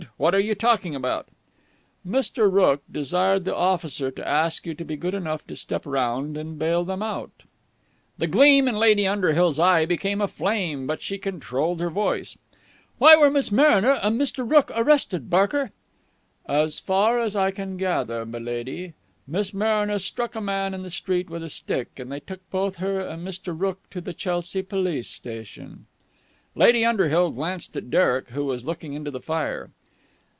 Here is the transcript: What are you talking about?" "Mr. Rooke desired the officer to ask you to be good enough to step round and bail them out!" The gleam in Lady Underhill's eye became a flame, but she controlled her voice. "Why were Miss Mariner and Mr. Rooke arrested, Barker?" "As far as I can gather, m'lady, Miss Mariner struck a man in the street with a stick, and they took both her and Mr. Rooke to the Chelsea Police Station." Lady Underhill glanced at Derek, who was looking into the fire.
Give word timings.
What 0.17 0.33
are 0.35 0.39
you 0.39 0.53
talking 0.55 0.93
about?" 0.95 1.27
"Mr. 2.07 2.51
Rooke 2.51 2.81
desired 2.91 3.43
the 3.43 3.55
officer 3.55 4.09
to 4.11 4.27
ask 4.27 4.65
you 4.67 4.73
to 4.75 4.85
be 4.85 4.95
good 4.95 5.13
enough 5.15 5.45
to 5.47 5.55
step 5.55 5.83
round 5.85 6.37
and 6.37 6.57
bail 6.59 6.83
them 6.83 7.01
out!" 7.03 7.43
The 8.19 8.25
gleam 8.27 8.67
in 8.67 8.77
Lady 8.77 9.07
Underhill's 9.07 9.57
eye 9.59 9.85
became 9.85 10.19
a 10.21 10.27
flame, 10.27 10.85
but 10.87 11.01
she 11.03 11.17
controlled 11.19 11.79
her 11.79 11.89
voice. 11.91 12.35
"Why 12.99 13.15
were 13.15 13.29
Miss 13.31 13.51
Mariner 13.51 13.93
and 13.93 14.19
Mr. 14.21 14.47
Rooke 14.47 14.69
arrested, 14.75 15.27
Barker?" 15.29 15.71
"As 16.47 16.79
far 16.79 17.19
as 17.19 17.35
I 17.35 17.49
can 17.51 17.77
gather, 17.77 18.23
m'lady, 18.25 18.93
Miss 19.27 19.53
Mariner 19.55 19.97
struck 19.99 20.35
a 20.35 20.41
man 20.41 20.73
in 20.75 20.81
the 20.83 20.91
street 20.91 21.29
with 21.31 21.41
a 21.43 21.49
stick, 21.49 21.97
and 21.99 22.11
they 22.11 22.19
took 22.19 22.47
both 22.51 22.75
her 22.77 23.01
and 23.01 23.25
Mr. 23.27 23.59
Rooke 23.59 23.87
to 23.91 24.01
the 24.01 24.13
Chelsea 24.13 24.61
Police 24.63 25.09
Station." 25.09 25.85
Lady 26.55 26.83
Underhill 26.85 27.29
glanced 27.31 27.75
at 27.77 27.89
Derek, 27.91 28.29
who 28.29 28.45
was 28.45 28.65
looking 28.65 28.93
into 28.93 29.09
the 29.11 29.21
fire. 29.21 29.69